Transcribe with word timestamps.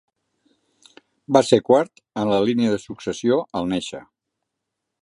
Va 1.37 1.43
ser 1.51 1.59
quart 1.67 2.03
en 2.23 2.33
la 2.33 2.41
línia 2.51 2.73
de 2.77 2.81
successió 2.87 3.39
al 3.61 3.71
néixer. 3.77 4.05